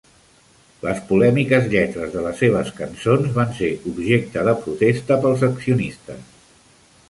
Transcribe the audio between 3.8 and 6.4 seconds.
objecte de protesta pels accionistes.